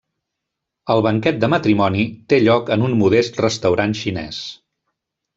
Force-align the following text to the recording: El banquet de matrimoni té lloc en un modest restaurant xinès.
El 0.93 1.01
banquet 1.07 1.35
de 1.43 1.49
matrimoni 1.53 2.05
té 2.33 2.39
lloc 2.47 2.71
en 2.77 2.85
un 2.87 2.95
modest 3.01 3.37
restaurant 3.45 3.93
xinès. 4.01 4.41